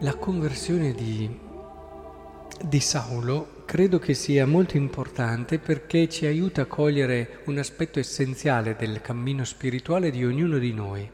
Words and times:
La 0.00 0.14
conversione 0.14 0.92
di, 0.92 1.28
di 2.62 2.78
Saulo 2.78 3.64
credo 3.64 3.98
che 3.98 4.14
sia 4.14 4.46
molto 4.46 4.76
importante 4.76 5.58
perché 5.58 6.08
ci 6.08 6.24
aiuta 6.24 6.62
a 6.62 6.66
cogliere 6.66 7.40
un 7.46 7.58
aspetto 7.58 7.98
essenziale 7.98 8.76
del 8.76 9.00
cammino 9.00 9.44
spirituale 9.44 10.12
di 10.12 10.24
ognuno 10.24 10.58
di 10.58 10.72
noi. 10.72 11.10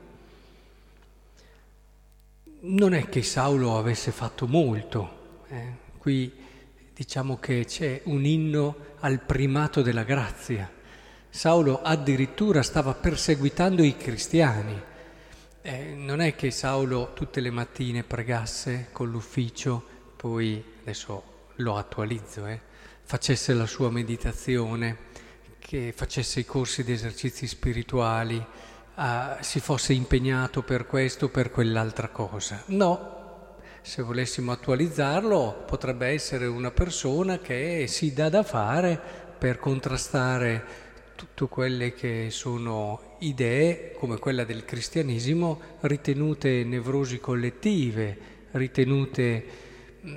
Non 2.61 2.93
è 2.93 3.09
che 3.09 3.23
Saulo 3.23 3.79
avesse 3.79 4.11
fatto 4.11 4.47
molto, 4.47 5.45
eh? 5.49 5.73
qui 5.97 6.31
diciamo 6.93 7.39
che 7.39 7.65
c'è 7.65 8.03
un 8.05 8.27
inno 8.27 8.77
al 9.01 9.19
primato 9.21 9.81
della 9.81 10.05
grazia. 10.05 10.71
Saulo 11.31 11.81
addirittura 11.81 12.63
stava 12.63 12.93
perseguitando 12.93 13.83
i 13.83 13.97
cristiani 13.97 14.93
eh, 15.67 15.95
non 15.97 16.21
è 16.21 16.35
che 16.35 16.51
Saulo 16.51 17.13
tutte 17.15 17.41
le 17.41 17.51
mattine 17.51 18.03
pregasse 18.03 18.89
con 18.93 19.11
l'ufficio, 19.11 19.83
poi 20.15 20.63
adesso 20.83 21.49
lo 21.57 21.79
attualizzo, 21.79 22.45
eh, 22.47 22.61
facesse 23.03 23.55
la 23.55 23.65
sua 23.65 23.91
meditazione, 23.91 25.13
che 25.59 25.95
facesse 25.97 26.41
i 26.41 26.45
corsi 26.45 26.85
di 26.85 26.93
esercizi 26.93 27.47
spirituali, 27.47 28.37
eh, 28.37 29.37
si 29.41 29.59
fosse 29.61 29.95
impegnato 29.95 30.61
per 30.63 30.85
questo 30.85 31.27
o 31.27 31.29
per 31.31 31.51
quell'altra 31.51 32.09
cosa. 32.09 32.63
No, 32.67 33.57
se 33.81 34.03
volessimo 34.03 34.53
attualizzarlo, 34.53 35.65
potrebbe 35.67 36.09
essere 36.09 36.45
una 36.45 36.73
persona 36.73 37.39
che 37.39 37.87
si 37.89 38.13
dà 38.13 38.29
da 38.29 38.43
fare 38.43 39.01
per 39.39 39.59
contrastare 39.59 40.84
tutte 41.15 41.47
quelle 41.47 41.93
che 41.95 42.29
sono 42.31 43.17
idee 43.21 43.93
come 43.99 44.19
quella 44.19 44.45
del 44.45 44.65
cristianesimo 44.65 45.61
ritenute 45.81 46.65
nevrosi 46.65 47.19
collettive, 47.19 48.19
ritenute 48.53 49.45
mh, 50.01 50.11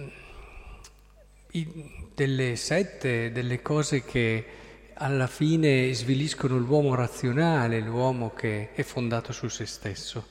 mm, 1.57 1.67
delle 2.13 2.55
sette, 2.55 3.31
delle 3.31 3.61
cose 3.61 4.03
che 4.03 4.45
alla 4.95 5.27
fine 5.27 5.93
sviliscono 5.93 6.57
l'uomo 6.57 6.95
razionale, 6.95 7.79
l'uomo 7.79 8.33
che 8.33 8.73
è 8.73 8.81
fondato 8.83 9.31
su 9.31 9.47
se 9.47 9.65
stesso. 9.65 10.27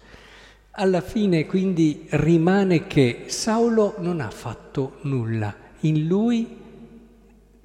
Alla 0.72 1.00
fine 1.00 1.46
quindi 1.46 2.06
rimane 2.10 2.86
che 2.86 3.24
Saulo 3.28 3.94
non 3.98 4.20
ha 4.20 4.30
fatto 4.30 4.98
nulla, 5.02 5.54
in 5.80 6.06
lui 6.06 6.64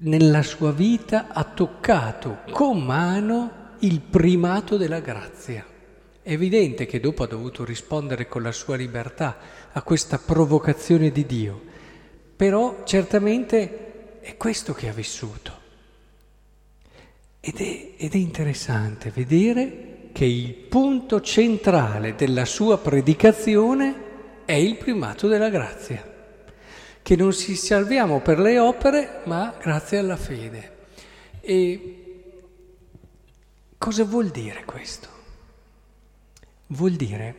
nella 0.04 0.42
sua 0.42 0.72
vita 0.72 1.28
ha 1.28 1.44
toccato 1.44 2.38
con 2.50 2.82
mano 2.82 3.76
il 3.80 4.00
primato 4.00 4.76
della 4.76 5.00
grazia. 5.00 5.64
È 6.22 6.32
evidente 6.32 6.86
che 6.86 7.00
dopo 7.00 7.24
ha 7.24 7.26
dovuto 7.26 7.64
rispondere 7.64 8.26
con 8.26 8.42
la 8.42 8.52
sua 8.52 8.76
libertà 8.76 9.38
a 9.72 9.82
questa 9.82 10.18
provocazione 10.18 11.10
di 11.10 11.26
Dio, 11.26 11.60
però 12.36 12.82
certamente 12.84 14.20
è 14.20 14.36
questo 14.36 14.72
che 14.72 14.88
ha 14.88 14.92
vissuto. 14.92 15.60
Ed 17.40 17.58
è, 17.58 17.92
ed 17.96 18.14
è 18.14 18.16
interessante 18.16 19.10
vedere 19.10 20.08
che 20.12 20.24
il 20.24 20.52
punto 20.52 21.20
centrale 21.20 22.14
della 22.14 22.44
sua 22.44 22.78
predicazione 22.78 24.10
è 24.44 24.52
il 24.52 24.76
primato 24.76 25.26
della 25.26 25.48
grazia 25.48 26.11
che 27.02 27.16
non 27.16 27.32
ci 27.32 27.56
salviamo 27.56 28.20
per 28.20 28.38
le 28.38 28.58
opere, 28.58 29.22
ma 29.24 29.54
grazie 29.60 29.98
alla 29.98 30.16
fede. 30.16 30.70
E 31.40 31.96
cosa 33.76 34.04
vuol 34.04 34.28
dire 34.28 34.62
questo? 34.64 35.08
Vuol 36.68 36.92
dire 36.92 37.34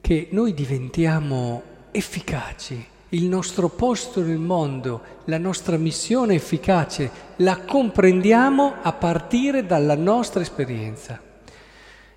che 0.00 0.28
noi 0.32 0.52
diventiamo 0.52 1.62
efficaci, 1.92 2.84
il 3.10 3.24
nostro 3.26 3.68
posto 3.68 4.20
nel 4.20 4.38
mondo, 4.38 5.00
la 5.26 5.38
nostra 5.38 5.76
missione 5.76 6.34
efficace, 6.34 7.10
la 7.36 7.58
comprendiamo 7.58 8.74
a 8.82 8.92
partire 8.92 9.64
dalla 9.64 9.94
nostra 9.94 10.40
esperienza. 10.40 11.22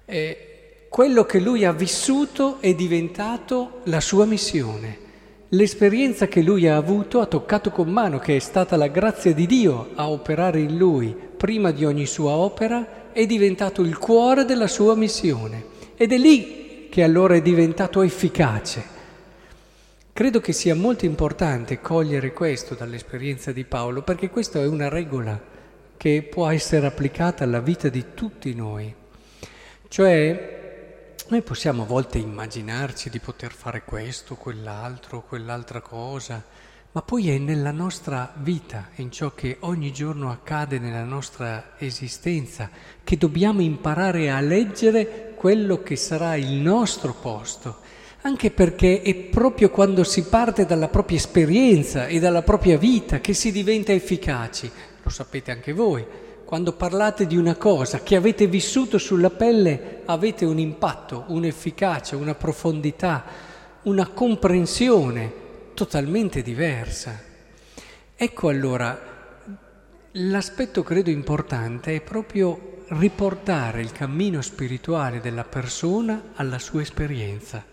E 0.06 0.88
quello 0.90 1.24
che 1.26 1.40
lui 1.40 1.64
ha 1.66 1.72
vissuto 1.72 2.60
è 2.60 2.74
diventato 2.74 3.82
la 3.84 4.02
sua 4.02 4.26
missione 4.26 5.08
L'esperienza 5.54 6.28
che 6.28 6.44
lui 6.44 6.68
ha 6.68 6.76
avuto 6.76 7.22
ha 7.22 7.26
toccato 7.26 7.72
con 7.72 7.90
mano, 7.90 8.20
che 8.20 8.36
è 8.36 8.40
stata 8.40 8.76
la 8.76 8.86
grazia 8.86 9.34
di 9.34 9.48
Dio 9.48 9.90
a 9.96 10.08
operare 10.08 10.60
in 10.60 10.78
lui 10.78 11.16
prima 11.36 11.72
di 11.72 11.86
ogni 11.86 12.06
sua 12.06 12.34
opera, 12.34 13.12
è 13.12 13.26
diventato 13.26 13.82
il 13.82 13.98
cuore 13.98 14.46
della 14.46 14.68
sua 14.68 14.96
missione. 14.96 15.66
Ed 15.96 16.14
è 16.14 16.18
lì 16.20 16.88
che 16.92 17.02
allora 17.02 17.34
è 17.34 17.42
diventato 17.42 18.04
efficace. 18.04 18.98
Credo 20.14 20.40
che 20.40 20.54
sia 20.54 20.76
molto 20.76 21.06
importante 21.06 21.82
cogliere 21.82 22.32
questo 22.32 22.76
dall'esperienza 22.76 23.52
di 23.52 23.64
Paolo, 23.64 24.04
perché 24.04 24.30
questa 24.30 24.60
è 24.60 24.68
una 24.68 24.88
regola 24.88 25.42
che 25.98 26.28
può 26.30 26.48
essere 26.48 26.86
applicata 26.86 27.44
alla 27.44 27.60
vita 27.60 27.90
di 27.90 28.06
tutti 28.14 28.54
noi. 28.54 28.94
Cioè, 29.88 30.59
noi 31.30 31.44
possiamo 31.44 31.84
a 31.84 31.86
volte 31.86 32.18
immaginarci 32.18 33.12
di 33.12 33.20
poter 33.20 33.52
fare 33.52 33.84
questo, 33.84 34.34
quell'altro, 34.34 35.22
quell'altra 35.22 35.80
cosa, 35.80 36.44
ma 36.92 37.04
poi 37.04 37.30
è 37.30 37.38
nella 37.38 37.70
nostra 37.70 38.34
vita, 38.38 38.90
in 38.96 39.12
ciò 39.12 39.36
che 39.36 39.58
ogni 39.60 39.94
giorno 39.94 40.32
accade 40.32 40.80
nella 40.80 41.04
nostra 41.04 41.74
esistenza, 41.78 42.72
che 43.04 43.16
dobbiamo 43.16 43.62
imparare 43.62 44.32
a 44.32 44.42
leggere 44.42 45.34
quello 45.36 45.84
che 45.84 45.96
sarà 45.96 46.36
il 46.36 46.54
nostro 46.54 47.14
posto, 47.14 47.78
anche 48.22 48.50
perché 48.50 49.04
è 49.04 49.14
proprio 49.14 49.70
quando 49.70 50.04
si 50.04 50.24
parte 50.24 50.66
dalla 50.66 50.88
propria 50.88 51.18
esperienza 51.18 52.08
e 52.08 52.18
dalla 52.18 52.42
propria 52.42 52.80
vita 52.80 53.20
che 53.20 53.36
si 53.36 53.52
diventa 53.52 53.92
efficaci, 53.92 54.72
lo 55.04 55.10
sapete 55.12 55.52
anche 55.52 55.74
voi 55.74 56.04
quando 56.50 56.74
parlate 56.74 57.28
di 57.28 57.38
una 57.38 57.54
cosa 57.58 58.02
che 58.02 58.16
avete 58.16 58.48
vissuto 58.48 58.98
sulla 58.98 59.30
pelle, 59.30 60.02
avete 60.06 60.46
un 60.46 60.58
impatto, 60.58 61.26
un'efficacia, 61.28 62.18
una 62.18 62.34
profondità, 62.34 63.24
una 63.84 64.08
comprensione 64.08 65.32
totalmente 65.76 66.42
diversa. 66.42 67.22
Ecco 68.16 68.50
allora, 68.50 69.00
l'aspetto 70.14 70.82
credo 70.82 71.12
importante 71.12 71.94
è 71.94 72.02
proprio 72.02 72.78
riportare 72.88 73.82
il 73.82 73.92
cammino 73.92 74.42
spirituale 74.42 75.22
della 75.22 75.44
persona 75.44 76.32
alla 76.34 76.58
sua 76.58 76.82
esperienza, 76.82 77.64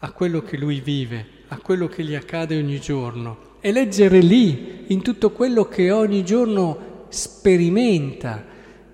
a 0.00 0.10
quello 0.10 0.42
che 0.42 0.56
lui 0.56 0.80
vive, 0.80 1.24
a 1.46 1.58
quello 1.58 1.86
che 1.86 2.02
gli 2.02 2.16
accade 2.16 2.58
ogni 2.58 2.80
giorno 2.80 3.52
e 3.60 3.70
leggere 3.70 4.18
lì, 4.18 4.86
in 4.88 5.02
tutto 5.02 5.30
quello 5.30 5.68
che 5.68 5.92
ogni 5.92 6.24
giorno 6.24 6.93
sperimenta 7.14 8.44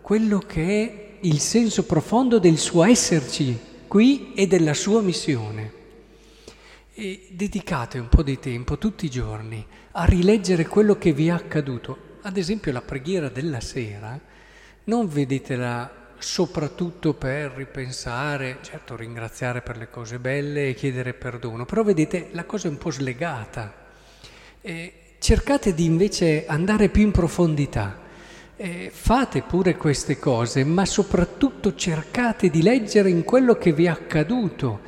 quello 0.01 0.39
che 0.39 0.63
è 0.63 1.09
il 1.21 1.41
senso 1.41 1.85
profondo 1.85 2.39
del 2.39 2.59
suo 2.59 2.85
esserci 2.85 3.59
qui 3.87 4.33
e 4.35 4.47
della 4.47 4.75
sua 4.75 5.01
missione. 5.01 5.79
E 6.93 7.29
dedicate 7.31 7.99
un 7.99 8.09
po' 8.09 8.23
di 8.23 8.39
tempo 8.39 8.79
tutti 8.79 9.07
i 9.07 9.11
giorni 9.11 9.65
a 9.93 10.05
rileggere 10.05 10.67
quello 10.67 10.97
che 10.99 11.13
vi 11.13 11.29
è 11.29 11.31
accaduto. 11.31 12.19
Ad 12.23 12.37
esempio 12.37 12.73
la 12.73 12.83
preghiera 12.83 13.29
della 13.29 13.61
sera, 13.61 14.21
non 14.85 15.09
vedetela 15.09 16.13
soprattutto 16.19 17.15
per 17.15 17.53
ripensare, 17.53 18.59
certo 18.61 18.97
ringraziare 18.97 19.63
per 19.63 19.79
le 19.79 19.89
cose 19.89 20.19
belle 20.19 20.69
e 20.69 20.75
chiedere 20.75 21.15
perdono, 21.15 21.65
però 21.65 21.83
vedete 21.83 22.29
la 22.33 22.45
cosa 22.45 22.69
è 22.69 22.71
un 22.71 22.79
po' 22.79 22.91
slegata. 22.91 23.75
E 24.61 24.93
cercate 25.19 25.75
di 25.75 25.85
invece 25.85 26.47
andare 26.47 26.89
più 26.89 27.03
in 27.03 27.11
profondità 27.11 28.09
eh, 28.63 28.91
fate 28.93 29.41
pure 29.41 29.75
queste 29.75 30.19
cose, 30.19 30.65
ma 30.65 30.85
soprattutto 30.85 31.75
cercate 31.75 32.51
di 32.51 32.61
leggere 32.61 33.09
in 33.09 33.25
quello 33.25 33.55
che 33.55 33.73
vi 33.73 33.87
è 33.87 33.89
accaduto, 33.89 34.81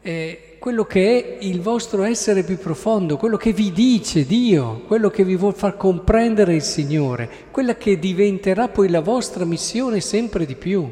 eh, 0.00 0.58
quello 0.60 0.84
che 0.84 1.38
è 1.40 1.44
il 1.44 1.60
vostro 1.60 2.04
essere 2.04 2.44
più 2.44 2.56
profondo, 2.56 3.16
quello 3.16 3.36
che 3.36 3.52
vi 3.52 3.72
dice 3.72 4.24
Dio, 4.24 4.82
quello 4.86 5.10
che 5.10 5.24
vi 5.24 5.34
vuol 5.34 5.56
far 5.56 5.76
comprendere 5.76 6.54
il 6.54 6.62
Signore, 6.62 7.28
quella 7.50 7.74
che 7.74 7.98
diventerà 7.98 8.68
poi 8.68 8.88
la 8.88 9.00
vostra 9.00 9.44
missione 9.44 10.00
sempre 10.00 10.46
di 10.46 10.54
più. 10.54 10.88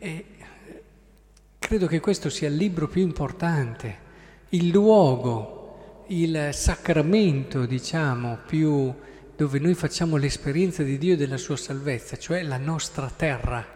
E 0.00 0.24
credo 1.60 1.86
che 1.86 2.00
questo 2.00 2.28
sia 2.28 2.48
il 2.48 2.56
libro 2.56 2.88
più 2.88 3.02
importante, 3.02 3.98
il 4.48 4.68
luogo, 4.68 6.06
il 6.08 6.48
sacramento, 6.50 7.66
diciamo, 7.66 8.38
più 8.44 8.92
dove 9.36 9.58
noi 9.58 9.74
facciamo 9.74 10.16
l'esperienza 10.16 10.82
di 10.82 10.96
Dio 10.98 11.14
e 11.14 11.16
della 11.16 11.36
sua 11.36 11.56
salvezza, 11.56 12.16
cioè 12.16 12.42
la 12.42 12.56
nostra 12.56 13.10
terra, 13.10 13.66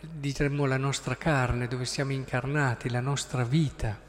diremmo 0.00 0.66
la 0.66 0.76
nostra 0.76 1.16
carne, 1.16 1.68
dove 1.68 1.84
siamo 1.84 2.12
incarnati, 2.12 2.90
la 2.90 3.00
nostra 3.00 3.44
vita. 3.44 4.00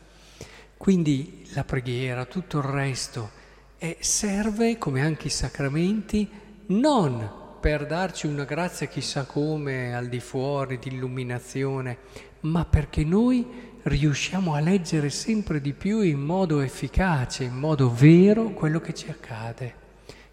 Quindi 0.78 1.48
la 1.54 1.64
preghiera, 1.64 2.26
tutto 2.26 2.58
il 2.58 2.64
resto, 2.64 3.30
e 3.78 3.98
serve, 4.00 4.78
come 4.78 5.02
anche 5.02 5.28
i 5.28 5.32
sacramenti, 5.32 6.30
non 6.68 7.44
per 7.60 7.86
darci 7.86 8.28
una 8.28 8.44
grazia 8.44 8.88
chissà 8.88 9.26
come 9.26 9.96
al 9.96 10.08
di 10.08 10.20
fuori 10.20 10.78
di 10.80 10.90
illuminazione, 10.90 11.98
ma 12.42 12.64
perché 12.64 13.04
noi 13.04 13.74
riusciamo 13.84 14.54
a 14.54 14.60
leggere 14.60 15.10
sempre 15.10 15.60
di 15.62 15.74
più 15.74 16.02
in 16.02 16.20
modo 16.20 16.60
efficace, 16.62 17.44
in 17.44 17.56
modo 17.56 17.92
vero 17.92 18.52
quello 18.52 18.80
che 18.80 18.94
ci 18.94 19.10
accade, 19.10 19.85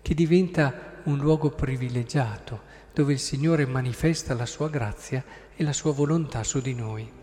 che 0.02 0.14
diventa 0.14 1.00
un 1.04 1.18
luogo 1.18 1.50
privilegiato 1.50 2.70
dove 2.92 3.14
il 3.14 3.18
Signore 3.18 3.64
manifesta 3.64 4.34
la 4.34 4.46
sua 4.46 4.68
grazia 4.68 5.24
e 5.54 5.64
la 5.64 5.72
sua 5.72 5.92
volontà 5.92 6.44
su 6.44 6.60
di 6.60 6.74
noi. 6.74 7.21